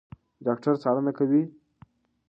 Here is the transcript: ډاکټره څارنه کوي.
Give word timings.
ډاکټره 0.45 0.75
څارنه 0.83 1.11
کوي. 1.17 1.41